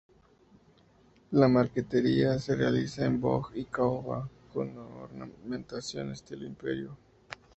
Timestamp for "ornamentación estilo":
4.75-6.47